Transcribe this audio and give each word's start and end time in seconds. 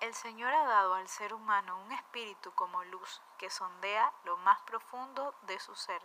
El 0.00 0.14
Señor 0.14 0.50
ha 0.50 0.66
dado 0.66 0.94
al 0.94 1.06
ser 1.08 1.34
humano 1.34 1.78
un 1.84 1.92
espíritu 1.92 2.50
como 2.54 2.82
luz 2.84 3.20
que 3.36 3.50
sondea 3.50 4.10
lo 4.24 4.38
más 4.38 4.58
profundo 4.62 5.34
de 5.42 5.60
su 5.60 5.74
ser. 5.74 6.00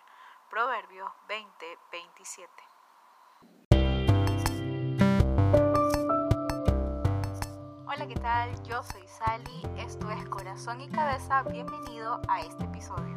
Proverbios 0.50 1.10
20, 1.29 1.79
27. 1.93 2.51
Hola, 7.87 8.05
¿qué 8.05 8.16
tal? 8.16 8.63
Yo 8.63 8.84
soy 8.84 9.07
Sally, 9.07 9.62
esto 9.78 10.12
es 10.12 10.27
Corazón 10.27 10.82
y 10.82 10.89
Cabeza, 10.89 11.43
bienvenido 11.43 12.20
a 12.27 12.41
este 12.41 12.66
episodio. 12.66 13.16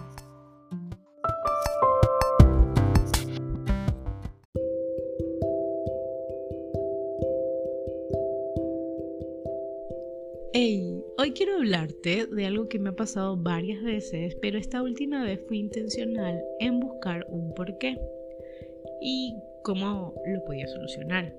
Hey, 10.54 11.04
hoy 11.18 11.32
quiero 11.32 11.56
hablarte 11.56 12.26
de 12.26 12.46
algo 12.46 12.68
que 12.70 12.79
me 12.79 12.89
ha 12.89 12.96
pasado 12.96 13.36
varias 13.36 13.82
veces, 13.82 14.34
pero 14.40 14.56
esta 14.58 14.82
última 14.82 15.22
vez 15.22 15.40
fui 15.46 15.58
intencional 15.58 16.43
en 16.58 16.80
buscar 16.80 17.26
un 17.29 17.52
porqué 17.52 17.98
y 19.03 19.36
cómo 19.62 20.14
lo 20.26 20.44
podía 20.46 20.66
solucionar. 20.68 21.36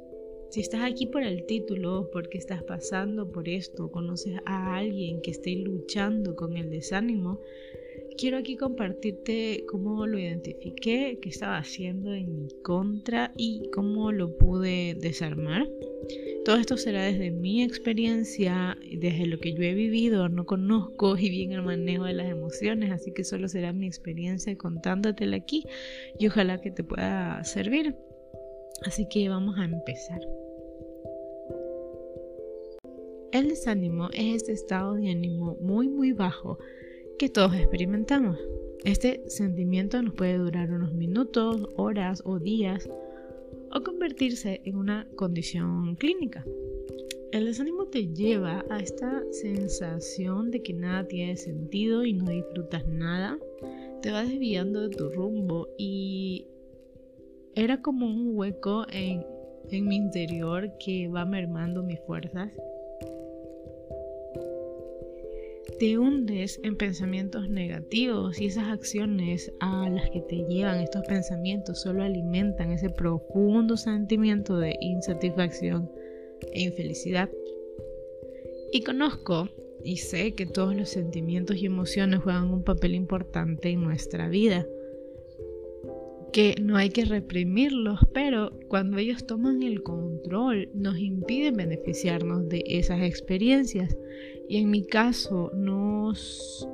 Si 0.50 0.62
estás 0.62 0.81
aquí 0.84 1.08
por 1.08 1.23
el 1.23 1.45
título, 1.48 2.09
porque 2.12 2.38
estás 2.38 2.62
pasando 2.64 3.31
por 3.31 3.50
esto, 3.50 3.91
conoces 3.91 4.38
a 4.45 4.76
alguien 4.76 5.22
que 5.22 5.31
esté 5.31 5.55
luchando 5.55 6.36
con 6.36 6.55
el 6.55 6.70
desánimo, 6.70 7.39
quiero 8.20 8.38
aquí 8.38 8.58
compartirte 8.58 9.64
cómo 9.70 10.05
lo 10.05 10.20
identifiqué, 10.20 11.20
qué 11.22 11.30
estaba 11.30 11.58
haciendo 11.58 12.14
en 12.14 12.36
mi 12.36 12.50
contra 12.64 13.32
y 13.38 13.70
cómo 13.73 14.12
lo 14.12 14.38
pude 14.38 14.95
desarmar. 15.00 15.66
Todo 16.44 16.58
esto 16.58 16.76
será 16.76 17.04
desde 17.04 17.32
mi 17.32 17.64
experiencia, 17.64 18.78
desde 18.92 19.26
lo 19.26 19.40
que 19.40 19.54
yo 19.54 19.64
he 19.64 19.73
vivido, 19.73 20.28
no 20.28 20.45
conozco 20.45 21.18
y 21.18 21.30
bien 21.30 21.54
el 21.54 21.62
manejo 21.62 22.04
de 22.04 22.14
las 22.14 22.30
emociones, 22.30 22.92
así 22.92 23.14
que 23.14 23.23
solo 23.23 23.47
será 23.47 23.72
mi 23.72 23.88
experiencia 23.88 24.58
contándotela 24.58 25.38
aquí 25.38 25.64
y 26.17 26.28
ojalá 26.28 26.59
que 26.59 26.72
te 26.72 26.84
pueda 26.84 27.42
servir. 27.45 27.95
Así 28.86 29.08
que 29.09 29.30
vamos 29.30 29.58
a 29.58 29.64
empezar. 29.64 30.20
El 33.31 33.47
desánimo 33.47 34.09
es 34.12 34.38
este 34.38 34.53
estado 34.53 34.95
de 34.95 35.12
ánimo 35.12 35.56
muy 35.62 35.88
muy 35.88 36.14
bajo 36.14 36.58
que 37.20 37.28
todos 37.28 37.53
experimentamos. 37.53 38.39
Este 38.86 39.30
sentimiento 39.30 40.02
nos 40.02 40.14
puede 40.14 40.38
durar 40.38 40.72
unos 40.72 40.94
minutos, 40.94 41.67
horas 41.75 42.23
o 42.25 42.39
días 42.39 42.89
o 43.73 43.84
convertirse 43.84 44.62
en 44.64 44.78
una 44.78 45.06
condición 45.17 45.97
clínica. 45.97 46.45
El 47.34 47.44
desánimo 47.44 47.88
te 47.88 48.08
lleva 48.08 48.64
a 48.70 48.80
esta 48.80 49.22
sensación 49.31 50.50
de 50.50 50.64
que 50.64 50.72
nada 50.72 51.09
tiene 51.09 51.36
sentido 51.36 52.06
y 52.06 52.14
no 52.14 52.31
disfrutas 52.31 52.88
nada. 52.88 53.38
Te 54.02 54.12
va 54.12 54.23
desviando 54.23 54.88
de 54.88 54.95
tu 54.95 55.09
rumbo 55.09 55.67
y 55.78 56.47
era 57.53 57.81
como 57.81 58.06
un 58.06 58.31
hueco 58.34 58.86
en, 58.94 59.25
en 59.70 59.88
mi 59.90 59.97
interior 59.97 60.72
que 60.80 61.09
va 61.09 61.25
mermando 61.25 61.84
mis 61.84 62.00
fuerzas 62.08 62.50
te 65.80 65.97
hundes 65.97 66.59
en 66.63 66.75
pensamientos 66.75 67.49
negativos 67.49 68.39
y 68.41 68.47
esas 68.47 68.67
acciones 68.67 69.49
a 69.61 69.89
las 69.89 70.09
que 70.09 70.19
te 70.19 70.35
llevan 70.49 70.81
estos 70.81 71.03
pensamientos 71.08 71.81
solo 71.81 72.03
alimentan 72.03 72.72
ese 72.72 72.89
profundo 72.89 73.77
sentimiento 73.77 74.57
de 74.57 74.75
insatisfacción 74.81 75.89
e 76.52 76.63
infelicidad. 76.63 77.30
Y 78.73 78.83
conozco 78.83 79.47
y 79.83 79.97
sé 79.97 80.33
que 80.33 80.45
todos 80.45 80.75
los 80.75 80.89
sentimientos 80.89 81.55
y 81.57 81.67
emociones 81.67 82.19
juegan 82.19 82.52
un 82.52 82.63
papel 82.63 82.94
importante 82.94 83.69
en 83.69 83.81
nuestra 83.81 84.27
vida 84.27 84.67
que 86.31 86.55
no 86.61 86.78
hay 86.78 86.89
que 86.89 87.06
reprimirlos, 87.06 88.00
pero 88.13 88.51
cuando 88.68 88.97
ellos 88.97 89.25
toman 89.25 89.63
el 89.63 89.81
control 89.81 90.69
nos 90.73 91.00
impiden 91.00 91.56
beneficiarnos 91.56 92.47
de 92.50 92.63
esas 92.68 93.01
experiencias. 93.01 93.95
Y 94.50 94.58
en 94.58 94.72
mi 94.72 94.84
caso 94.84 95.52
nos 95.54 96.68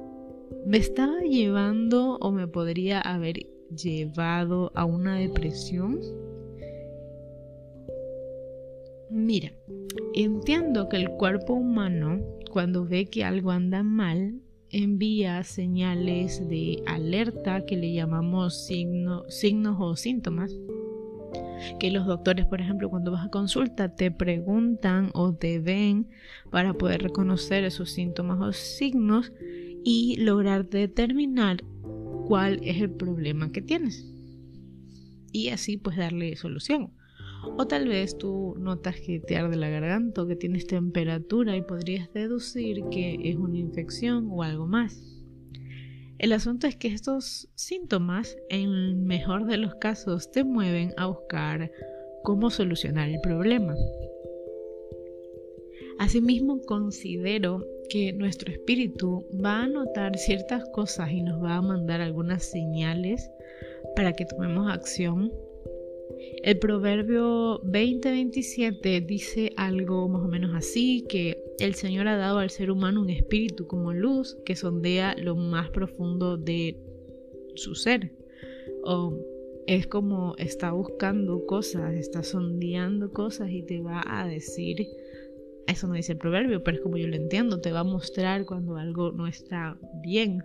me 0.66 0.78
estaba 0.78 1.20
llevando 1.20 2.18
o 2.22 2.32
me 2.32 2.48
podría 2.48 3.02
haber 3.02 3.36
llevado 3.70 4.72
a 4.76 4.86
una 4.86 5.18
depresión. 5.18 6.00
Mira, 9.10 9.52
entiendo 10.14 10.88
que 10.88 10.96
el 10.96 11.10
cuerpo 11.12 11.56
humano 11.56 12.22
cuando 12.50 12.86
ve 12.86 13.08
que 13.08 13.26
algo 13.26 13.52
anda 13.52 13.84
mal 13.84 14.40
envía 14.70 15.44
señales 15.44 16.48
de 16.48 16.82
alerta 16.86 17.66
que 17.66 17.76
le 17.76 17.92
llamamos 17.92 18.66
signos 18.66 19.26
o 19.80 19.96
síntomas. 19.98 20.56
Que 21.80 21.92
los 21.92 22.06
doctores, 22.06 22.46
por 22.46 22.62
ejemplo, 22.62 22.90
cuando 22.90 23.12
vas 23.12 23.26
a 23.26 23.30
consulta, 23.30 23.96
te 23.96 24.12
preguntan 24.12 25.10
o 25.14 25.34
te 25.34 25.60
ven 25.60 26.08
para 26.52 26.74
poder 26.74 27.02
reconocer 27.02 27.64
esos 27.64 27.92
síntomas 27.92 28.40
o 28.40 28.54
signos 28.54 29.34
y 29.84 30.18
lograr 30.18 30.70
determinar 30.70 31.64
cuál 32.28 32.60
es 32.64 32.82
el 32.82 32.92
problema 32.92 33.52
que 33.52 33.62
tienes. 33.62 34.06
Y 35.32 35.50
así 35.50 35.78
pues 35.78 35.98
darle 35.98 36.36
solución. 36.36 36.94
O 37.58 37.68
tal 37.68 37.88
vez 37.88 38.18
tú 38.18 38.56
notas 38.58 38.96
que 39.00 39.20
te 39.20 39.38
arde 39.38 39.56
la 39.56 39.70
garganta 39.70 40.24
o 40.24 40.28
que 40.28 40.36
tienes 40.36 40.66
temperatura 40.66 41.56
y 41.56 41.62
podrías 41.62 42.12
deducir 42.14 42.84
que 42.90 43.20
es 43.24 43.36
una 43.36 43.58
infección 43.58 44.28
o 44.32 44.44
algo 44.44 44.66
más. 44.66 45.15
El 46.18 46.32
asunto 46.32 46.68
es 46.68 46.76
que 46.78 46.88
estos 46.88 47.50
síntomas, 47.56 48.38
en 48.50 48.70
el 48.70 48.96
mejor 48.96 49.46
de 49.48 49.58
los 49.58 49.76
casos, 49.76 50.32
te 50.32 50.44
mueven 50.44 50.94
a 50.98 51.08
buscar 51.08 51.72
cómo 52.24 52.50
solucionar 52.50 53.10
el 53.10 53.20
problema. 53.22 53.76
Asimismo, 56.00 56.62
considero 56.62 57.66
que 57.90 58.14
nuestro 58.14 58.52
espíritu 58.52 59.26
va 59.44 59.64
a 59.64 59.68
notar 59.68 60.18
ciertas 60.18 60.64
cosas 60.74 61.12
y 61.12 61.22
nos 61.22 61.42
va 61.44 61.56
a 61.56 61.62
mandar 61.62 62.02
algunas 62.02 62.44
señales 62.44 63.30
para 63.96 64.14
que 64.14 64.26
tomemos 64.26 64.72
acción 64.72 65.32
el 66.44 66.60
proverbio 66.60 67.60
2027 67.64 69.02
dice 69.02 69.52
algo 69.58 70.08
más 70.08 70.22
o 70.24 70.28
menos 70.28 70.54
así, 70.54 71.06
que 71.10 71.44
el 71.60 71.76
Señor 71.76 72.08
ha 72.08 72.18
dado 72.18 72.40
al 72.40 72.50
ser 72.50 72.72
humano 72.72 73.02
un 73.02 73.10
espíritu 73.10 73.68
como 73.68 73.94
luz 73.94 74.38
que 74.46 74.56
sondea 74.56 75.16
lo 75.18 75.36
más 75.36 75.70
profundo 75.70 76.38
de 76.38 76.78
su 77.56 77.76
ser. 77.76 78.12
O 78.84 79.18
es 79.68 79.88
como 79.88 80.36
está 80.38 80.72
buscando 80.72 81.46
cosas, 81.46 81.94
está 81.96 82.24
sondeando 82.24 83.12
cosas 83.12 83.50
y 83.50 83.64
te 83.64 83.82
va 83.82 84.04
a 84.06 84.28
decir, 84.28 84.88
eso 85.68 85.88
no 85.88 85.96
dice 85.96 86.12
el 86.12 86.20
proverbio, 86.20 86.64
pero 86.64 86.78
es 86.78 86.84
como 86.84 86.98
yo 86.98 87.08
lo 87.08 87.16
entiendo, 87.16 87.62
te 87.62 87.72
va 87.72 87.80
a 87.80 87.84
mostrar 87.84 88.46
cuando 88.46 88.76
algo 88.78 89.12
no 89.12 89.26
está 89.26 89.78
bien. 90.04 90.44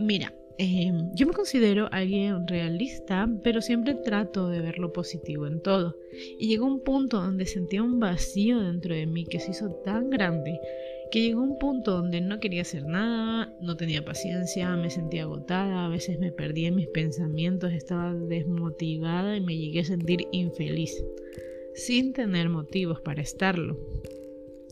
Mira, 0.00 0.32
Em, 0.58 1.14
yo 1.14 1.26
me 1.26 1.32
considero 1.32 1.88
alguien 1.92 2.46
realista, 2.48 3.28
pero 3.44 3.62
siempre 3.62 3.94
trato 3.94 4.48
de 4.48 4.60
ver 4.60 4.78
lo 4.78 4.92
positivo 4.92 5.46
en 5.46 5.62
todo. 5.62 5.96
Y 6.38 6.48
llegó 6.48 6.66
un 6.66 6.82
punto 6.82 7.20
donde 7.20 7.46
sentía 7.46 7.82
un 7.82 8.00
vacío 8.00 8.60
dentro 8.60 8.94
de 8.94 9.06
mí 9.06 9.24
que 9.24 9.38
se 9.38 9.52
hizo 9.52 9.70
tan 9.84 10.10
grande 10.10 10.58
que 11.10 11.22
llegó 11.22 11.42
un 11.42 11.58
punto 11.58 11.92
donde 11.92 12.20
no 12.20 12.40
quería 12.40 12.62
hacer 12.62 12.84
nada, 12.84 13.52
no 13.60 13.76
tenía 13.76 14.04
paciencia, 14.04 14.76
me 14.76 14.90
sentía 14.90 15.22
agotada, 15.22 15.86
a 15.86 15.88
veces 15.88 16.18
me 16.18 16.32
perdía 16.32 16.68
en 16.68 16.76
mis 16.76 16.88
pensamientos, 16.88 17.72
estaba 17.72 18.14
desmotivada 18.14 19.36
y 19.36 19.40
me 19.40 19.56
llegué 19.56 19.80
a 19.80 19.84
sentir 19.84 20.26
infeliz, 20.32 21.02
sin 21.74 22.12
tener 22.12 22.48
motivos 22.48 23.00
para 23.00 23.22
estarlo. 23.22 23.78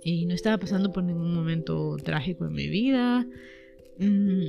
Y 0.03 0.27
no 0.27 0.35
estaba 0.35 0.59
pasando 0.59 0.93
por 0.93 1.05
ningún 1.05 1.35
momento 1.35 1.97
trágico 1.97 2.47
en 2.47 2.53
mi 2.53 2.69
vida. 2.69 3.27
Mm, 3.99 4.49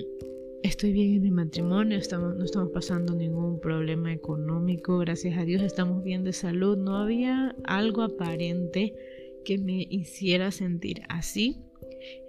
estoy 0.64 0.92
bien 0.92 1.16
en 1.16 1.22
mi 1.22 1.32
matrimonio, 1.32 1.98
no 1.98 2.44
estamos 2.44 2.72
pasando 2.74 3.14
ningún 3.14 3.60
problema 3.60 4.14
económico, 4.14 4.98
gracias 5.00 5.38
a 5.38 5.46
Dios 5.46 5.62
estamos 5.62 6.04
bien 6.04 6.24
de 6.24 6.34
salud, 6.34 6.78
no 6.78 6.98
había 6.98 7.56
algo 7.64 8.04
aparente 8.04 8.94
que 9.46 9.58
me 9.58 9.88
hiciera 9.90 10.52
sentir 10.52 11.02
así. 11.10 11.58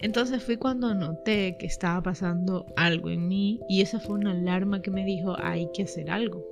Entonces 0.00 0.42
fui 0.42 0.56
cuando 0.56 0.94
noté 0.94 1.56
que 1.58 1.66
estaba 1.66 2.02
pasando 2.02 2.66
algo 2.76 3.10
en 3.10 3.28
mí 3.28 3.60
y 3.68 3.82
esa 3.82 4.00
fue 4.00 4.16
una 4.16 4.32
alarma 4.32 4.82
que 4.82 4.90
me 4.90 5.04
dijo 5.04 5.36
hay 5.38 5.68
que 5.74 5.82
hacer 5.82 6.10
algo. 6.10 6.44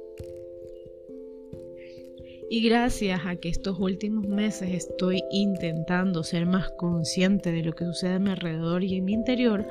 Y 2.49 2.63
gracias 2.63 3.27
a 3.27 3.37
que 3.37 3.49
estos 3.49 3.79
últimos 3.81 4.29
meses 4.29 4.73
estoy 4.73 5.23
intentando 5.33 6.23
ser 6.23 6.47
más 6.47 6.71
consciente 6.77 7.51
de 7.51 7.65
lo 7.65 7.73
que 7.73 7.85
sucede 7.85 8.15
a 8.15 8.19
mi 8.21 8.31
alrededor 8.31 8.85
y 8.85 8.95
en 8.95 9.05
mi 9.05 9.15
interior, 9.15 9.67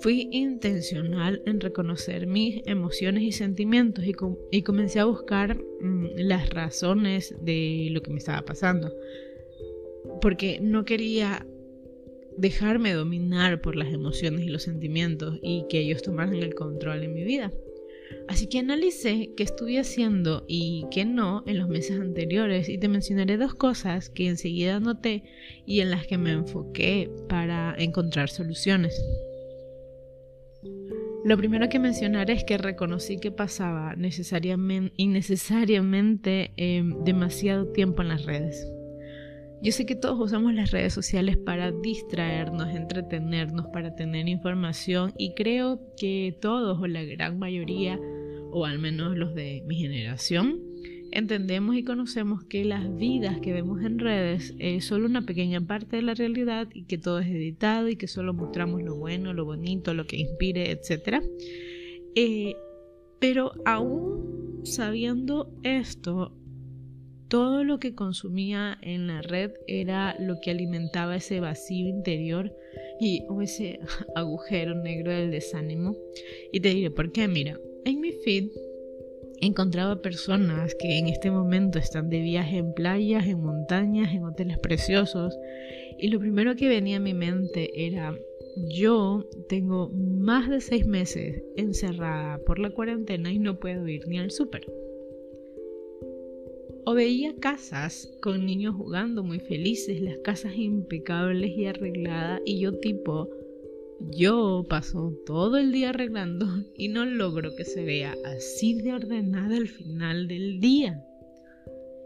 Fui 0.00 0.28
intencional 0.30 1.42
en 1.46 1.60
reconocer 1.60 2.26
mis 2.26 2.60
emociones 2.66 3.22
y 3.22 3.32
sentimientos 3.32 4.04
y, 4.50 4.62
comencé 4.62 5.00
a 5.00 5.04
buscar 5.04 5.56
mm, 5.56 6.10
las 6.16 6.50
razones 6.50 7.34
de 7.40 7.88
lo 7.90 8.02
que 8.02 8.10
me 8.10 8.18
estaba 8.18 8.44
pasando. 8.44 8.92
Porque 10.20 10.58
no 10.60 10.84
quería 10.84 11.46
dejarme 12.36 12.92
dominar 12.92 13.60
por 13.62 13.76
las 13.76 13.92
emociones 13.92 14.42
y 14.42 14.48
los 14.48 14.64
sentimientos 14.64 15.38
y 15.42 15.64
que 15.68 15.80
ellos 15.80 16.02
tomaran 16.02 16.34
el 16.34 16.54
control 16.54 17.02
en 17.02 17.14
mi 17.14 17.24
vida. 17.24 17.52
Así 18.28 18.48
que 18.48 18.58
analicé 18.58 19.30
qué 19.36 19.42
estuve 19.42 19.78
haciendo 19.78 20.44
y 20.46 20.84
qué 20.90 21.04
no 21.04 21.42
en 21.46 21.58
los 21.58 21.68
meses 21.68 21.98
anteriores 21.98 22.68
y 22.68 22.78
te 22.78 22.88
mencionaré 22.88 23.36
dos 23.36 23.54
cosas 23.54 24.10
que 24.10 24.28
enseguida 24.28 24.80
noté 24.80 25.22
y 25.64 25.80
en 25.80 25.90
las 25.90 26.06
que 26.06 26.18
me 26.18 26.32
enfoqué 26.32 27.10
para 27.28 27.74
encontrar 27.78 28.28
soluciones. 28.28 29.00
Lo 31.26 31.36
primero 31.36 31.68
que 31.68 31.80
mencionaré 31.80 32.34
es 32.34 32.44
que 32.44 32.56
reconocí 32.56 33.18
que 33.18 33.32
pasaba 33.32 33.96
necesariamente, 33.96 34.92
innecesariamente 34.96 36.52
em, 36.56 37.02
demasiado 37.02 37.66
tiempo 37.72 38.02
en 38.02 38.10
las 38.10 38.24
redes. 38.26 38.64
Yo 39.60 39.72
sé 39.72 39.86
que 39.86 39.96
todos 39.96 40.20
usamos 40.20 40.54
las 40.54 40.70
redes 40.70 40.94
sociales 40.94 41.36
para 41.36 41.72
distraernos, 41.72 42.72
entretenernos, 42.72 43.66
para 43.72 43.96
tener 43.96 44.28
información 44.28 45.14
y 45.18 45.34
creo 45.34 45.80
que 45.96 46.38
todos 46.40 46.80
o 46.80 46.86
la 46.86 47.02
gran 47.02 47.40
mayoría, 47.40 47.98
o 48.52 48.64
al 48.64 48.78
menos 48.78 49.16
los 49.16 49.34
de 49.34 49.64
mi 49.66 49.74
generación, 49.74 50.62
entendemos 51.16 51.76
y 51.76 51.82
conocemos 51.82 52.44
que 52.44 52.64
las 52.64 52.94
vidas 52.94 53.40
que 53.40 53.52
vemos 53.52 53.82
en 53.82 53.98
redes 53.98 54.54
es 54.58 54.84
solo 54.84 55.06
una 55.06 55.22
pequeña 55.22 55.60
parte 55.60 55.96
de 55.96 56.02
la 56.02 56.14
realidad 56.14 56.68
y 56.74 56.84
que 56.84 56.98
todo 56.98 57.20
es 57.20 57.28
editado 57.28 57.88
y 57.88 57.96
que 57.96 58.06
solo 58.06 58.34
mostramos 58.34 58.82
lo 58.82 58.96
bueno, 58.96 59.32
lo 59.32 59.46
bonito, 59.46 59.94
lo 59.94 60.06
que 60.06 60.16
inspire, 60.16 60.70
etc. 60.70 61.24
Eh, 62.14 62.54
pero 63.18 63.52
aún 63.64 64.60
sabiendo 64.64 65.50
esto, 65.62 66.32
todo 67.28 67.64
lo 67.64 67.78
que 67.78 67.94
consumía 67.94 68.76
en 68.82 69.06
la 69.06 69.22
red 69.22 69.52
era 69.66 70.16
lo 70.20 70.40
que 70.40 70.50
alimentaba 70.50 71.16
ese 71.16 71.40
vacío 71.40 71.88
interior 71.88 72.52
y 73.00 73.24
o 73.28 73.40
ese 73.40 73.80
agujero 74.14 74.74
negro 74.74 75.12
del 75.12 75.30
desánimo. 75.30 75.96
Y 76.52 76.60
te 76.60 76.74
diré 76.74 76.90
por 76.90 77.10
qué, 77.10 77.26
mira, 77.26 77.58
en 77.86 78.00
mi 78.00 78.12
feed 78.12 78.48
encontraba 79.40 80.02
personas 80.02 80.74
que 80.74 80.98
en 80.98 81.08
este 81.08 81.30
momento 81.30 81.78
están 81.78 82.10
de 82.10 82.20
viaje 82.20 82.58
en 82.58 82.74
playas, 82.74 83.26
en 83.26 83.40
montañas, 83.40 84.12
en 84.12 84.24
hoteles 84.24 84.58
preciosos. 84.58 85.36
Y 85.98 86.08
lo 86.08 86.18
primero 86.18 86.56
que 86.56 86.68
venía 86.68 86.98
a 86.98 87.00
mi 87.00 87.14
mente 87.14 87.86
era, 87.86 88.14
yo 88.68 89.28
tengo 89.48 89.90
más 89.90 90.48
de 90.48 90.60
seis 90.60 90.86
meses 90.86 91.42
encerrada 91.56 92.38
por 92.38 92.58
la 92.58 92.70
cuarentena 92.70 93.32
y 93.32 93.38
no 93.38 93.58
puedo 93.58 93.86
ir 93.88 94.06
ni 94.08 94.18
al 94.18 94.30
súper. 94.30 94.66
O 96.84 96.94
veía 96.94 97.34
casas 97.40 98.08
con 98.22 98.46
niños 98.46 98.76
jugando 98.76 99.24
muy 99.24 99.40
felices, 99.40 100.00
las 100.00 100.18
casas 100.18 100.54
impecables 100.56 101.50
y 101.50 101.66
arregladas, 101.66 102.40
y 102.44 102.60
yo 102.60 102.78
tipo, 102.78 103.28
yo 104.00 104.64
paso 104.68 105.12
todo 105.24 105.56
el 105.56 105.72
día 105.72 105.90
arreglando 105.90 106.46
y 106.74 106.88
no 106.88 107.04
logro 107.04 107.54
que 107.56 107.64
se 107.64 107.84
vea 107.84 108.14
así 108.24 108.74
de 108.74 108.92
ordenada 108.92 109.56
al 109.56 109.68
final 109.68 110.28
del 110.28 110.60
día. 110.60 111.02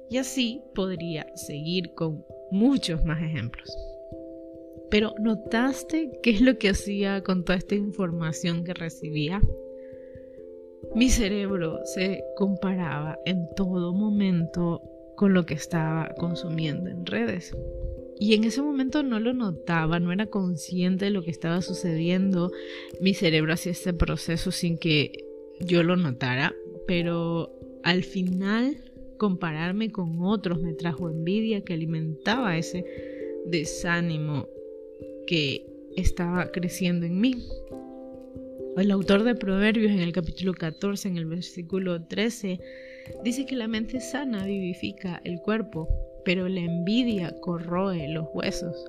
Y 0.08 0.18
así 0.18 0.62
podría 0.74 1.26
seguir 1.36 1.94
con 1.94 2.24
muchos 2.50 3.04
más 3.04 3.22
ejemplos. 3.22 3.76
Pero 4.90 5.14
¿notaste 5.20 6.18
qué 6.22 6.30
es 6.30 6.40
lo 6.40 6.58
que 6.58 6.70
hacía 6.70 7.22
con 7.22 7.44
toda 7.44 7.58
esta 7.58 7.76
información 7.76 8.64
que 8.64 8.74
recibía? 8.74 9.40
Mi 10.94 11.08
cerebro 11.08 11.78
se 11.84 12.24
comparaba 12.36 13.18
en 13.24 13.46
todo 13.54 13.92
momento 13.92 14.82
con 15.16 15.34
lo 15.34 15.46
que 15.46 15.54
estaba 15.54 16.12
consumiendo 16.18 16.90
en 16.90 17.06
redes. 17.06 17.54
Y 18.20 18.34
en 18.34 18.44
ese 18.44 18.60
momento 18.60 19.02
no 19.02 19.18
lo 19.18 19.32
notaba, 19.32 19.98
no 19.98 20.12
era 20.12 20.26
consciente 20.26 21.06
de 21.06 21.10
lo 21.10 21.22
que 21.22 21.30
estaba 21.30 21.62
sucediendo. 21.62 22.52
Mi 23.00 23.14
cerebro 23.14 23.54
hacía 23.54 23.72
este 23.72 23.94
proceso 23.94 24.50
sin 24.50 24.76
que 24.76 25.24
yo 25.58 25.82
lo 25.82 25.96
notara, 25.96 26.54
pero 26.86 27.50
al 27.82 28.04
final 28.04 28.76
compararme 29.16 29.90
con 29.90 30.22
otros 30.22 30.60
me 30.60 30.74
trajo 30.74 31.08
envidia 31.08 31.62
que 31.62 31.72
alimentaba 31.72 32.58
ese 32.58 32.84
desánimo 33.46 34.46
que 35.26 35.66
estaba 35.96 36.50
creciendo 36.50 37.06
en 37.06 37.20
mí. 37.20 37.36
El 38.76 38.90
autor 38.90 39.24
de 39.24 39.34
Proverbios 39.34 39.92
en 39.92 40.00
el 40.00 40.12
capítulo 40.12 40.52
14, 40.52 41.08
en 41.08 41.16
el 41.16 41.26
versículo 41.26 42.02
13, 42.06 42.60
dice 43.24 43.46
que 43.46 43.56
la 43.56 43.66
mente 43.66 44.00
sana 44.00 44.44
vivifica 44.44 45.20
el 45.24 45.40
cuerpo, 45.40 45.88
pero 46.24 46.48
la 46.48 46.60
envidia 46.60 47.34
corroe 47.40 48.08
los 48.08 48.26
huesos. 48.34 48.84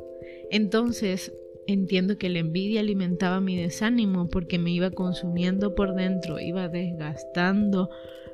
Entonces 0.50 1.34
entiendo 1.68 2.18
que 2.18 2.30
la 2.30 2.40
envidia 2.40 2.82
alimentaba 2.82 3.40
mi 3.40 3.56
desánimo 3.56 4.30
porque 4.30 4.58
me 4.58 4.72
iba 4.72 4.92
consumiendo 4.92 5.76
por 5.76 5.96
dentro, 5.96 6.40
iba 6.40 6.68
desgastando 6.68 7.90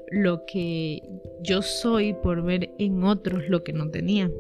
lo 0.10 0.46
que 0.46 1.02
yo 1.42 1.62
soy 1.62 2.14
por 2.14 2.44
ver 2.44 2.70
en 2.78 3.04
otros 3.04 3.50
lo 3.50 3.64
que 3.64 3.74
no 3.74 3.90
tenía. 3.90 4.32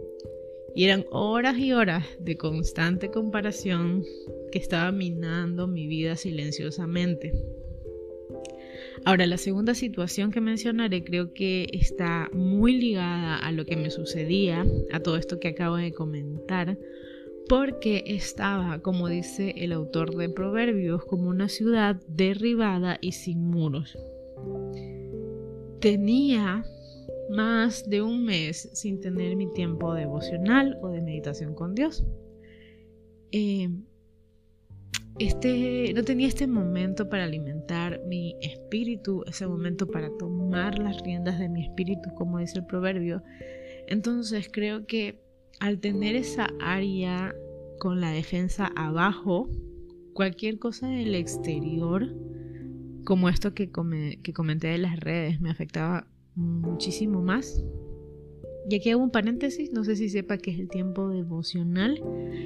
Y 0.76 0.86
eran 0.86 1.06
horas 1.12 1.58
y 1.58 1.74
horas 1.74 2.06
de 2.20 2.38
constante 2.38 3.10
comparación 3.10 4.04
que 4.52 4.60
estaba 4.60 4.92
minando 4.92 5.68
mi 5.68 5.88
vida 5.88 6.16
silenciosamente. 6.16 7.34
Ahora, 9.06 9.26
la 9.26 9.38
segunda 9.38 9.74
situación 9.74 10.32
que 10.32 10.42
mencionaré 10.42 11.04
creo 11.04 11.34
que 11.34 11.68
está 11.72 12.30
muy 12.34 12.78
ligada 12.78 13.38
a 13.38 13.52
lo 13.52 13.66
que 13.66 13.76
me 13.76 13.90
sucedía, 13.90 14.66
a 14.92 15.00
todo 15.00 15.18
esto 15.18 15.40
que 15.40 15.50
acabo 15.50 15.76
de 15.78 15.94
comentar, 15.94 16.78
porque 17.48 18.04
estaba, 18.06 18.80
como 18.80 19.08
dice 19.08 19.54
el 19.58 19.72
autor 19.72 20.16
de 20.16 20.30
Proverbios, 20.30 21.06
como 21.06 21.30
una 21.30 21.48
ciudad 21.48 22.02
derribada 22.08 22.98
y 23.00 23.14
sin 23.14 23.42
muros. 23.42 23.98
Tenía 25.80 26.66
más 27.30 27.90
de 27.90 28.02
un 28.02 28.26
mes 28.26 28.70
sin 28.74 29.00
tener 29.00 29.36
mi 29.36 29.52
tiempo 29.54 29.94
devocional 29.94 30.78
o 30.82 30.90
de 30.90 31.02
meditación 31.02 31.54
con 31.54 31.76
Dios. 31.76 32.04
Eh, 33.32 33.70
este, 35.20 35.94
no 35.94 36.04
tenía 36.04 36.28
este 36.28 36.48
momento 36.48 37.10
para 37.10 37.24
alimentar 37.24 38.02
mi 38.06 38.36
espíritu, 38.42 39.24
ese 39.28 39.48
momento 39.48 39.88
para 39.88 40.10
tomar 40.18 40.78
las 40.80 41.02
riendas 41.02 41.40
de 41.40 41.50
mi 41.50 41.64
espíritu, 41.64 42.14
como 42.16 42.40
dice 42.40 42.60
el 42.60 42.66
proverbio. 42.66 43.24
Entonces 43.88 44.50
creo 44.52 44.86
que 44.86 45.22
al 45.60 45.80
tener 45.80 46.16
esa 46.16 46.50
área 46.62 47.34
con 47.80 48.00
la 48.02 48.12
defensa 48.12 48.72
abajo, 48.76 49.50
cualquier 50.14 50.60
cosa 50.60 50.88
del 50.88 51.16
exterior, 51.16 52.16
como 53.04 53.30
esto 53.30 53.54
que, 53.54 53.72
que 54.22 54.34
comenté 54.34 54.68
de 54.68 54.78
las 54.78 55.00
redes, 55.00 55.40
me 55.42 55.50
afectaba 55.50 56.08
muchísimo 56.36 57.22
más. 57.22 57.64
Y 58.70 58.76
aquí 58.76 58.90
hago 58.90 59.02
un 59.02 59.12
paréntesis, 59.12 59.72
no 59.72 59.86
sé 59.86 59.96
si 59.96 60.10
sepa 60.10 60.38
que 60.38 60.52
es 60.52 60.60
el 60.60 60.68
tiempo 60.68 61.08
devocional. 61.10 62.02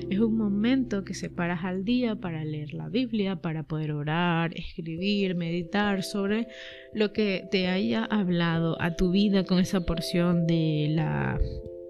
Es 0.09 0.19
un 0.19 0.37
momento 0.37 1.03
que 1.03 1.15
separas 1.15 1.63
al 1.63 1.83
día 1.83 2.15
para 2.15 2.45
leer 2.45 2.75
la 2.75 2.89
Biblia, 2.89 3.37
para 3.37 3.63
poder 3.63 3.91
orar, 3.91 4.51
escribir, 4.55 5.33
meditar 5.35 6.03
sobre 6.03 6.47
lo 6.93 7.11
que 7.11 7.47
te 7.49 7.67
haya 7.67 8.05
hablado 8.05 8.79
a 8.79 8.95
tu 8.95 9.09
vida 9.09 9.45
con 9.45 9.57
esa 9.57 9.81
porción 9.81 10.45
de 10.45 10.89
la 10.91 11.39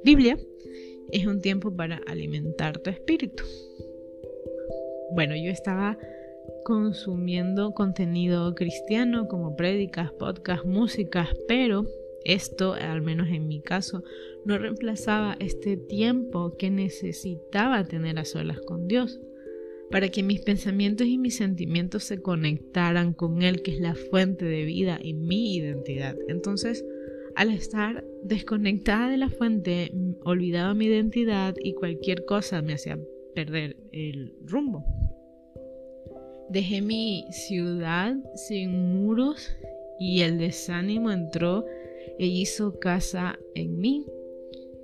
Biblia. 0.05 0.37
Es 1.11 1.27
un 1.27 1.41
tiempo 1.41 1.75
para 1.75 1.99
alimentar 2.07 2.77
tu 2.77 2.89
espíritu. 2.89 3.43
Bueno, 5.13 5.35
yo 5.35 5.51
estaba 5.51 5.97
consumiendo 6.63 7.73
contenido 7.73 8.55
cristiano 8.55 9.27
como 9.27 9.57
prédicas, 9.57 10.13
podcasts, 10.13 10.65
músicas, 10.65 11.27
pero 11.49 11.85
esto, 12.25 12.73
al 12.73 13.01
menos 13.01 13.29
en 13.29 13.47
mi 13.47 13.61
caso, 13.61 14.03
no 14.45 14.57
reemplazaba 14.57 15.35
este 15.39 15.77
tiempo 15.77 16.55
que 16.57 16.69
necesitaba 16.69 17.83
tener 17.83 18.19
a 18.19 18.25
solas 18.25 18.59
con 18.61 18.87
Dios, 18.87 19.19
para 19.91 20.09
que 20.09 20.23
mis 20.23 20.41
pensamientos 20.41 21.07
y 21.07 21.17
mis 21.17 21.35
sentimientos 21.35 22.05
se 22.05 22.21
conectaran 22.21 23.13
con 23.13 23.41
Él, 23.41 23.61
que 23.61 23.71
es 23.71 23.81
la 23.81 23.95
fuente 23.95 24.45
de 24.45 24.63
vida 24.63 24.99
y 25.01 25.13
mi 25.13 25.55
identidad. 25.55 26.15
Entonces, 26.27 26.85
al 27.35 27.49
estar 27.51 28.03
desconectada 28.23 29.09
de 29.09 29.17
la 29.17 29.29
fuente, 29.29 29.91
olvidaba 30.23 30.73
mi 30.73 30.85
identidad 30.85 31.55
y 31.61 31.73
cualquier 31.73 32.25
cosa 32.25 32.61
me 32.61 32.73
hacía 32.73 32.99
perder 33.35 33.77
el 33.91 34.33
rumbo. 34.45 34.85
Dejé 36.49 36.81
mi 36.81 37.25
ciudad 37.31 38.15
sin 38.35 38.93
muros 38.93 39.55
y 39.99 40.21
el 40.21 40.37
desánimo 40.37 41.11
entró 41.11 41.65
e 42.21 42.27
hizo 42.27 42.77
casa 42.77 43.39
en 43.55 43.79
mí. 43.79 44.05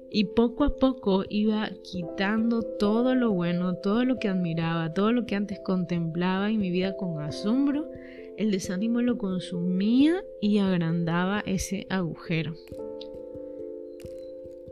Y 0.09 0.23
poco 0.25 0.63
a 0.63 0.75
poco 0.75 1.23
iba 1.29 1.69
quitando 1.83 2.63
todo 2.63 3.13
lo 3.13 3.31
bueno, 3.31 3.75
todo 3.75 4.05
lo 4.05 4.17
que 4.17 4.27
admiraba, 4.27 4.91
todo 4.91 5.11
lo 5.11 5.27
que 5.27 5.35
antes 5.35 5.59
contemplaba 5.59 6.49
en 6.49 6.59
mi 6.59 6.71
vida 6.71 6.97
con 6.97 7.21
asombro. 7.21 7.91
El 8.37 8.49
desánimo 8.49 9.01
lo 9.01 9.19
consumía 9.19 10.23
y 10.41 10.57
agrandaba 10.57 11.43
ese 11.45 11.85
agujero. 11.91 12.55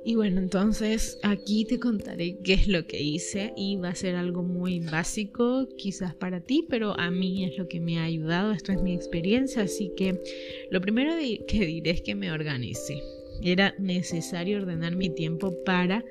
Y 0.08 0.14
bueno, 0.14 0.40
entonces 0.40 1.18
aquí 1.24 1.66
te 1.66 1.80
contaré 1.80 2.38
qué 2.44 2.54
es 2.54 2.68
lo 2.68 2.86
que 2.86 3.02
hice 3.02 3.54
y 3.58 3.78
va 3.78 3.90
a 3.90 3.96
ser 3.96 4.16
algo 4.16 4.44
muy 4.44 4.80
básico 4.80 5.68
quizás 5.80 6.14
para 6.14 6.42
ti, 6.42 6.64
pero 6.70 6.98
a 7.00 7.10
mí 7.10 7.44
es 7.44 7.58
lo 7.58 7.68
que 7.68 7.80
me 7.80 7.98
ha 7.98 8.04
ayudado, 8.04 8.52
esto 8.52 8.72
es 8.72 8.84
mi 8.84 8.94
experiencia, 8.94 9.64
así 9.64 9.92
que 9.98 10.22
lo 10.70 10.80
primero 10.80 11.14
que 11.48 11.66
diré 11.66 11.90
es 11.90 12.02
que 12.04 12.14
me 12.14 12.32
organicé. 12.32 13.02
Era 13.42 13.74
necesario 13.80 14.60
ordenar 14.60 14.96
mi 14.96 15.10
tiempo 15.10 15.56
para 15.66 16.06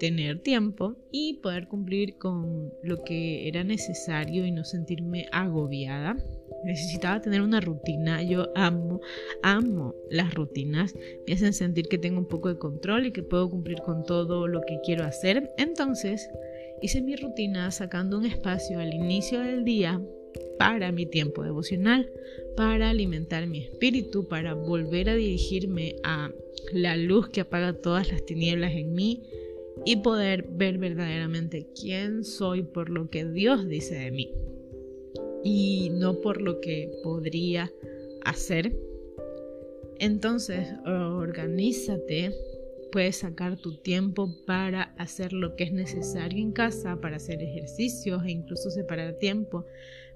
tener 0.00 0.38
tiempo 0.38 0.96
y 1.12 1.34
poder 1.34 1.68
cumplir 1.68 2.16
con 2.16 2.72
lo 2.82 3.04
que 3.04 3.46
era 3.46 3.62
necesario 3.62 4.46
y 4.46 4.50
no 4.50 4.64
sentirme 4.64 5.26
agobiada. 5.30 6.16
Necesitaba 6.64 7.20
tener 7.20 7.42
una 7.42 7.60
rutina. 7.60 8.22
Yo 8.22 8.48
amo, 8.56 9.00
amo 9.42 9.94
las 10.10 10.34
rutinas. 10.34 10.94
Me 11.26 11.34
hacen 11.34 11.52
sentir 11.52 11.86
que 11.88 11.98
tengo 11.98 12.18
un 12.18 12.26
poco 12.26 12.48
de 12.48 12.58
control 12.58 13.06
y 13.06 13.12
que 13.12 13.22
puedo 13.22 13.50
cumplir 13.50 13.78
con 13.82 14.02
todo 14.04 14.48
lo 14.48 14.62
que 14.62 14.80
quiero 14.82 15.04
hacer. 15.04 15.50
Entonces, 15.58 16.28
hice 16.80 17.02
mi 17.02 17.14
rutina 17.16 17.70
sacando 17.70 18.18
un 18.18 18.24
espacio 18.24 18.80
al 18.80 18.94
inicio 18.94 19.40
del 19.40 19.64
día 19.64 20.00
para 20.58 20.92
mi 20.92 21.04
tiempo 21.04 21.42
devocional, 21.42 22.10
para 22.56 22.90
alimentar 22.90 23.46
mi 23.46 23.64
espíritu, 23.64 24.28
para 24.28 24.54
volver 24.54 25.10
a 25.10 25.14
dirigirme 25.14 25.96
a 26.04 26.30
la 26.72 26.96
luz 26.96 27.28
que 27.28 27.42
apaga 27.42 27.74
todas 27.74 28.10
las 28.10 28.24
tinieblas 28.24 28.72
en 28.74 28.94
mí 28.94 29.22
y 29.84 29.96
poder 29.96 30.46
ver 30.50 30.78
verdaderamente 30.78 31.68
quién 31.78 32.24
soy 32.24 32.62
por 32.62 32.90
lo 32.90 33.08
que 33.08 33.24
Dios 33.24 33.66
dice 33.68 33.94
de 33.94 34.10
mí 34.10 34.32
y 35.42 35.90
no 35.90 36.20
por 36.20 36.40
lo 36.40 36.60
que 36.60 36.90
podría 37.02 37.72
hacer. 38.24 38.76
Entonces, 39.98 40.68
organízate, 40.84 42.32
puedes 42.92 43.16
sacar 43.16 43.56
tu 43.56 43.76
tiempo 43.76 44.28
para 44.46 44.94
hacer 44.98 45.32
lo 45.32 45.56
que 45.56 45.64
es 45.64 45.72
necesario 45.72 46.42
en 46.42 46.52
casa, 46.52 47.00
para 47.00 47.16
hacer 47.16 47.42
ejercicios 47.42 48.22
e 48.24 48.30
incluso 48.32 48.70
separar 48.70 49.18
tiempo 49.18 49.64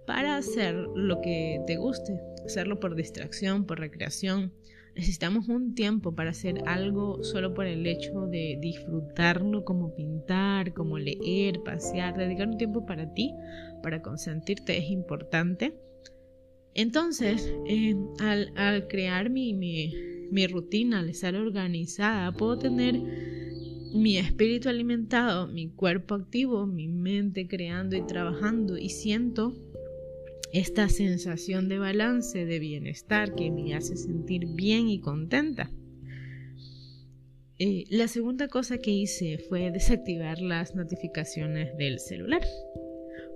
para 0.06 0.36
hacer 0.36 0.74
lo 0.74 1.20
que 1.20 1.62
te 1.66 1.76
guste, 1.76 2.20
hacerlo 2.44 2.78
por 2.78 2.94
distracción, 2.94 3.66
por 3.66 3.80
recreación, 3.80 4.52
Necesitamos 4.94 5.48
un 5.48 5.74
tiempo 5.74 6.14
para 6.14 6.30
hacer 6.30 6.62
algo 6.66 7.24
solo 7.24 7.52
por 7.52 7.66
el 7.66 7.84
hecho 7.86 8.26
de 8.26 8.58
disfrutarlo, 8.60 9.64
como 9.64 9.94
pintar, 9.94 10.72
como 10.72 10.98
leer, 10.98 11.62
pasear, 11.64 12.16
dedicar 12.16 12.48
un 12.48 12.58
tiempo 12.58 12.86
para 12.86 13.12
ti, 13.12 13.32
para 13.82 14.02
consentirte, 14.02 14.78
es 14.78 14.90
importante. 14.90 15.74
Entonces, 16.74 17.52
eh, 17.66 17.96
al, 18.20 18.86
crear 18.86 19.30
mi, 19.30 19.52
mi 19.52 20.46
rutina, 20.46 21.00
al 21.00 21.08
estar 21.08 21.34
organizada, 21.34 22.30
puedo 22.32 22.58
tener 22.58 23.00
mi 23.94 24.18
espíritu 24.18 24.68
alimentado, 24.68 25.46
mi 25.46 25.70
cuerpo 25.70 26.16
activo, 26.16 26.66
mi 26.66 26.88
mente 26.88 27.46
creando 27.46 27.96
y 27.96 28.02
trabajando 28.02 28.76
y 28.76 28.90
siento 28.90 29.54
esta 30.54 30.88
sensación 30.88 31.68
de 31.68 31.80
balance, 31.80 32.46
de 32.46 32.58
bienestar 32.60 33.34
que 33.34 33.50
me 33.50 33.74
hace 33.74 33.96
sentir 33.96 34.46
bien 34.54 34.88
y 34.88 35.00
contenta. 35.00 35.68
Eh, 37.58 37.84
la 37.90 38.06
segunda 38.06 38.46
cosa 38.46 38.78
que 38.78 38.92
hice 38.92 39.38
fue 39.48 39.72
desactivar 39.72 40.40
las 40.40 40.76
notificaciones 40.76 41.76
del 41.76 41.98
celular. 41.98 42.42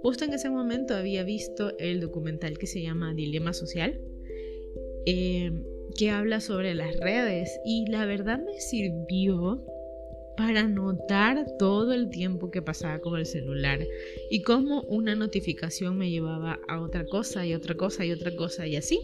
Justo 0.00 0.26
en 0.26 0.32
ese 0.32 0.48
momento 0.48 0.94
había 0.94 1.24
visto 1.24 1.76
el 1.78 2.00
documental 2.00 2.56
que 2.56 2.68
se 2.68 2.82
llama 2.82 3.14
Dilema 3.14 3.52
Social, 3.52 4.00
eh, 5.04 5.50
que 5.96 6.10
habla 6.10 6.40
sobre 6.40 6.76
las 6.76 6.96
redes 6.98 7.50
y 7.64 7.84
la 7.90 8.06
verdad 8.06 8.38
me 8.38 8.60
sirvió 8.60 9.64
para 10.38 10.68
notar 10.68 11.44
todo 11.58 11.92
el 11.92 12.10
tiempo 12.10 12.52
que 12.52 12.62
pasaba 12.62 13.00
con 13.00 13.18
el 13.18 13.26
celular 13.26 13.84
y 14.30 14.42
cómo 14.42 14.82
una 14.82 15.16
notificación 15.16 15.98
me 15.98 16.10
llevaba 16.10 16.60
a 16.68 16.80
otra 16.80 17.04
cosa 17.06 17.44
y 17.44 17.54
otra 17.54 17.74
cosa 17.74 18.06
y 18.06 18.12
otra 18.12 18.34
cosa 18.36 18.64
y 18.64 18.76
así. 18.76 19.00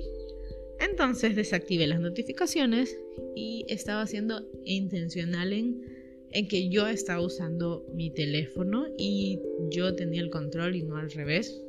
Entonces 0.79 1.35
desactivé 1.35 1.88
las 1.88 1.99
notificaciones 1.99 2.97
y 3.35 3.67
estaba 3.69 4.07
siendo 4.07 4.49
intencional 4.64 5.53
en, 5.53 5.83
en 6.31 6.47
que 6.47 6.69
yo 6.69 6.87
estaba 6.87 7.21
usando 7.21 7.85
mi 7.93 8.11
teléfono 8.11 8.87
y 8.97 9.41
yo 9.71 9.93
tenía 9.97 10.21
el 10.21 10.31
control 10.31 10.76
y 10.76 10.85
no 10.85 10.99
al 10.99 11.11
revés. 11.11 11.61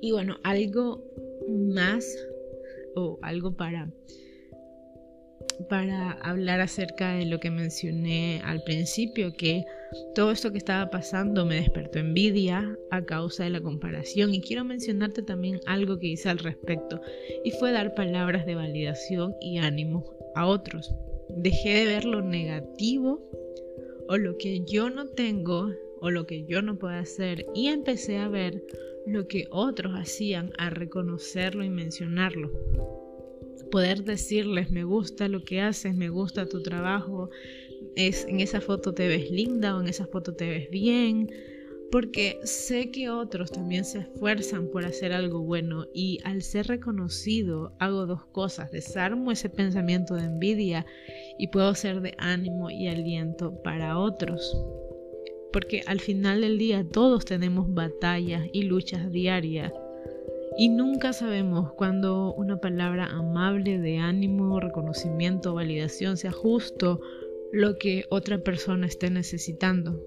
Y 0.00 0.12
bueno, 0.12 0.38
algo 0.44 1.04
más 1.46 2.06
o 2.94 3.18
algo 3.20 3.54
para 3.54 3.92
para 5.68 6.12
hablar 6.22 6.60
acerca 6.60 7.14
de 7.14 7.26
lo 7.26 7.40
que 7.40 7.50
mencioné 7.50 8.40
al 8.44 8.62
principio, 8.62 9.32
que 9.32 9.64
todo 10.14 10.30
esto 10.30 10.52
que 10.52 10.58
estaba 10.58 10.90
pasando 10.90 11.44
me 11.44 11.56
despertó 11.56 11.98
envidia 11.98 12.78
a 12.90 13.02
causa 13.02 13.44
de 13.44 13.50
la 13.50 13.60
comparación 13.60 14.34
y 14.34 14.40
quiero 14.40 14.64
mencionarte 14.64 15.22
también 15.22 15.60
algo 15.66 15.98
que 15.98 16.08
hice 16.08 16.28
al 16.28 16.38
respecto 16.38 17.00
y 17.44 17.50
fue 17.52 17.72
dar 17.72 17.94
palabras 17.94 18.46
de 18.46 18.54
validación 18.54 19.34
y 19.40 19.58
ánimo 19.58 20.04
a 20.34 20.46
otros. 20.46 20.94
Dejé 21.28 21.74
de 21.74 21.86
ver 21.86 22.04
lo 22.04 22.22
negativo 22.22 23.20
o 24.08 24.16
lo 24.16 24.36
que 24.38 24.62
yo 24.64 24.90
no 24.90 25.06
tengo 25.06 25.70
o 26.00 26.10
lo 26.10 26.26
que 26.26 26.44
yo 26.44 26.62
no 26.62 26.78
puedo 26.78 26.94
hacer 26.94 27.46
y 27.54 27.68
empecé 27.68 28.18
a 28.18 28.28
ver 28.28 28.62
lo 29.06 29.26
que 29.26 29.46
otros 29.50 29.94
hacían, 29.94 30.52
a 30.58 30.70
reconocerlo 30.70 31.64
y 31.64 31.70
mencionarlo 31.70 32.50
poder 33.70 34.04
decirles, 34.04 34.70
me 34.70 34.84
gusta 34.84 35.28
lo 35.28 35.44
que 35.44 35.60
haces, 35.60 35.94
me 35.94 36.08
gusta 36.08 36.46
tu 36.46 36.62
trabajo, 36.62 37.30
es, 37.96 38.26
en 38.26 38.40
esa 38.40 38.60
foto 38.60 38.94
te 38.94 39.08
ves 39.08 39.30
linda 39.30 39.76
o 39.76 39.80
en 39.80 39.88
esa 39.88 40.06
foto 40.06 40.34
te 40.34 40.48
ves 40.48 40.70
bien, 40.70 41.30
porque 41.90 42.38
sé 42.44 42.90
que 42.90 43.10
otros 43.10 43.52
también 43.52 43.84
se 43.84 44.00
esfuerzan 44.00 44.68
por 44.68 44.84
hacer 44.84 45.12
algo 45.12 45.40
bueno 45.40 45.86
y 45.92 46.18
al 46.24 46.42
ser 46.42 46.66
reconocido 46.68 47.74
hago 47.78 48.06
dos 48.06 48.24
cosas, 48.26 48.70
desarmo 48.72 49.30
ese 49.30 49.50
pensamiento 49.50 50.14
de 50.14 50.24
envidia 50.24 50.86
y 51.38 51.48
puedo 51.48 51.74
ser 51.74 52.00
de 52.00 52.14
ánimo 52.18 52.70
y 52.70 52.88
aliento 52.88 53.62
para 53.62 53.98
otros. 53.98 54.56
Porque 55.52 55.82
al 55.86 56.00
final 56.00 56.40
del 56.40 56.56
día 56.56 56.82
todos 56.90 57.26
tenemos 57.26 57.72
batallas 57.74 58.46
y 58.54 58.62
luchas 58.62 59.12
diarias 59.12 59.70
y 60.56 60.68
nunca 60.68 61.12
sabemos 61.12 61.72
cuando 61.72 62.34
una 62.34 62.58
palabra 62.58 63.06
amable 63.06 63.78
de 63.78 63.98
ánimo, 63.98 64.60
reconocimiento, 64.60 65.54
validación 65.54 66.16
sea 66.16 66.32
justo 66.32 67.00
lo 67.52 67.78
que 67.78 68.04
otra 68.10 68.38
persona 68.38 68.86
esté 68.86 69.10
necesitando. 69.10 70.00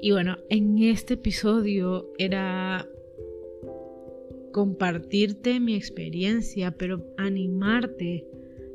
Y 0.00 0.10
bueno, 0.10 0.38
en 0.48 0.78
este 0.78 1.14
episodio 1.14 2.12
era 2.18 2.88
compartirte 4.52 5.60
mi 5.60 5.74
experiencia, 5.74 6.72
pero 6.72 7.04
animarte 7.16 8.26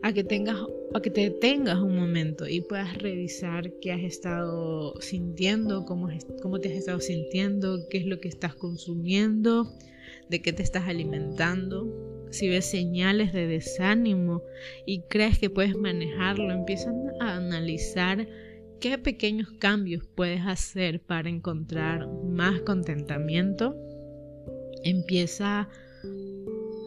a 0.04 0.14
que 0.14 0.24
tengas 0.24 0.58
a 0.94 1.02
que 1.02 1.10
te 1.10 1.22
detengas 1.22 1.80
un 1.80 1.96
momento 1.96 2.48
y 2.48 2.62
puedas 2.62 2.98
revisar 2.98 3.72
qué 3.82 3.92
has 3.92 4.02
estado 4.02 5.00
sintiendo, 5.02 5.86
cómo, 5.86 6.10
cómo 6.42 6.60
te 6.60 6.70
has 6.70 6.76
estado 6.76 7.00
sintiendo, 7.00 7.88
qué 7.90 7.98
es 7.98 8.06
lo 8.06 8.20
que 8.20 8.30
estás 8.30 8.56
consumiendo, 8.56 9.70
de 10.30 10.42
qué 10.42 10.54
te 10.54 10.64
estás 10.64 10.88
alimentando. 10.88 12.26
Si 12.32 12.48
ves 12.50 12.66
señales 12.66 13.34
de 13.34 13.48
desánimo 13.48 14.44
y 14.86 15.02
crees 15.10 15.40
que 15.40 15.50
puedes 15.50 15.76
manejarlo, 15.76 16.52
empieza 16.52 16.92
a 17.20 17.36
analizar 17.36 18.28
qué 18.80 18.98
pequeños 18.98 19.50
cambios 19.60 20.06
puedes 20.16 20.42
hacer 20.46 21.02
para 21.02 21.30
encontrar 21.30 22.08
más 22.08 22.62
contentamiento. 22.62 23.76
Empieza 24.84 25.70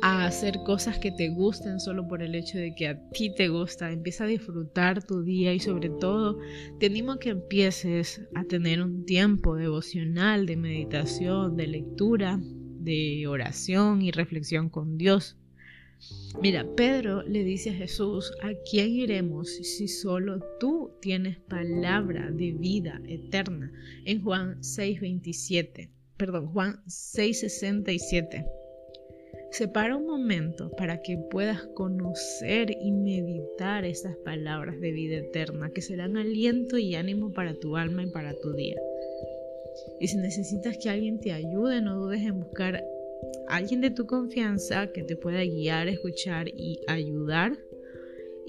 a 0.02 0.25
hacer 0.25 0.62
cosas 0.64 0.99
que 0.99 1.11
te 1.11 1.28
gusten 1.28 1.80
solo 1.80 2.09
por 2.09 2.23
el 2.23 2.35
hecho 2.35 2.59
de 2.59 2.75
que 2.75 2.88
a 2.88 3.11
ti 3.11 3.35
te 3.35 3.49
gusta. 3.49 3.90
Empieza 3.90 4.25
a 4.25 4.28
disfrutar 4.28 5.04
tu 5.04 5.23
día 5.23 5.52
y 5.52 5.61
sobre 5.61 5.90
todo 5.90 6.38
te 6.78 6.87
animo 6.87 7.12
a 7.12 7.19
que 7.19 7.30
empieces 7.30 8.23
a 8.35 8.45
tener 8.45 8.83
un 8.83 9.04
tiempo 9.04 9.57
devocional, 9.57 10.47
de 10.47 10.57
meditación, 10.57 11.57
de 11.57 11.66
lectura, 11.66 12.40
de 12.40 13.26
oración 13.26 14.02
y 14.02 14.11
reflexión 14.11 14.71
con 14.71 14.97
Dios. 14.97 15.37
Mira, 16.40 16.66
Pedro 16.76 17.23
le 17.23 17.45
dice 17.45 17.71
a 17.71 17.75
Jesús, 17.75 18.33
¿a 18.42 18.52
quién 18.71 18.90
iremos 18.90 19.50
si 19.50 19.87
solo 19.87 20.40
tú 20.59 20.92
tienes 21.02 21.38
palabra 21.40 22.30
de 22.30 22.52
vida 22.52 23.02
eterna? 23.07 23.71
En 24.07 24.23
Juan 24.23 24.62
6:27, 24.62 25.90
perdón, 26.16 26.47
Juan 26.47 26.83
6:67. 26.87 28.60
Separa 29.50 29.97
un 29.97 30.07
momento 30.07 30.71
para 30.71 31.02
que 31.02 31.19
puedas 31.19 31.66
conocer 31.75 32.71
y 32.71 32.92
meditar 32.92 33.85
esas 33.85 34.16
palabras 34.19 34.80
de 34.80 34.92
vida 34.92 35.16
eterna 35.16 35.71
que 35.75 35.83
serán 35.83 36.16
aliento 36.16 36.78
y 36.78 36.95
ánimo 36.95 37.33
para 37.33 37.54
tu 37.54 37.76
alma 37.76 38.04
y 38.04 38.11
para 38.11 38.33
tu 38.40 38.52
día. 38.52 38.76
Y 39.99 40.09
si 40.09 40.16
necesitas 40.19 40.78
que 40.78 40.88
alguien 40.88 41.21
te 41.21 41.33
ayude, 41.33 41.80
no 41.80 41.97
dudes 41.97 42.23
en 42.23 42.38
buscar 42.40 42.76
a 43.49 43.57
alguien 43.57 43.80
de 43.80 43.90
tu 43.90 44.07
confianza 44.07 44.92
que 44.92 45.02
te 45.02 45.16
pueda 45.16 45.42
guiar, 45.42 45.88
escuchar 45.88 46.49
y 46.49 46.80
ayudar. 46.87 47.59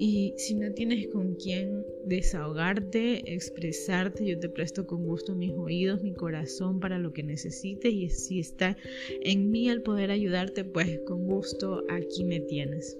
Y 0.03 0.33
si 0.35 0.55
no 0.55 0.73
tienes 0.73 1.09
con 1.09 1.35
quién 1.35 1.85
desahogarte, 2.05 3.31
expresarte, 3.31 4.25
yo 4.25 4.39
te 4.39 4.49
presto 4.49 4.87
con 4.87 5.05
gusto 5.05 5.35
mis 5.35 5.51
oídos, 5.51 6.01
mi 6.01 6.11
corazón 6.11 6.79
para 6.79 6.97
lo 6.97 7.13
que 7.13 7.21
necesites 7.21 7.93
y 7.93 8.09
si 8.09 8.39
está 8.39 8.75
en 9.21 9.51
mí 9.51 9.69
el 9.69 9.83
poder 9.83 10.09
ayudarte, 10.09 10.63
pues 10.63 11.01
con 11.05 11.27
gusto 11.27 11.83
aquí 11.87 12.23
me 12.23 12.39
tienes. 12.39 12.97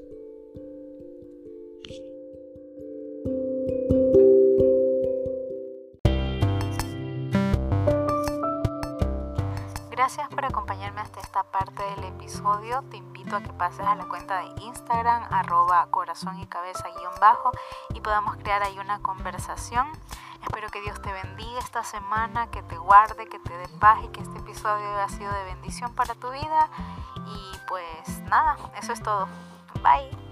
Gracias 9.89 10.27
por 10.29 10.45
esta 10.45 10.60
del 11.83 12.03
episodio. 12.05 12.83
Te 12.89 12.97
invito 12.97 13.35
a 13.35 13.41
que 13.41 13.51
pases 13.53 13.85
a 13.85 13.95
la 13.95 14.07
cuenta 14.07 14.39
de 14.39 14.61
Instagram, 14.63 15.23
arroba 15.31 15.87
corazón 15.89 16.39
y 16.39 16.45
cabeza 16.45 16.83
guion 16.97 17.13
bajo, 17.19 17.51
y 17.93 18.01
podamos 18.01 18.35
crear 18.37 18.63
ahí 18.63 18.77
una 18.79 19.01
conversación. 19.01 19.87
Espero 20.41 20.69
que 20.69 20.81
Dios 20.81 21.01
te 21.01 21.11
bendiga 21.11 21.59
esta 21.59 21.83
semana, 21.83 22.49
que 22.49 22.63
te 22.63 22.77
guarde, 22.77 23.27
que 23.27 23.39
te 23.39 23.55
dé 23.55 23.67
paz 23.79 23.99
y 24.03 24.07
que 24.09 24.21
este 24.21 24.39
episodio 24.39 24.87
haya 24.95 25.09
sido 25.09 25.31
de 25.31 25.43
bendición 25.45 25.93
para 25.93 26.15
tu 26.15 26.29
vida. 26.31 26.69
Y 27.27 27.57
pues 27.67 28.19
nada, 28.29 28.57
eso 28.81 28.93
es 28.93 29.01
todo. 29.01 29.27
Bye. 29.83 30.30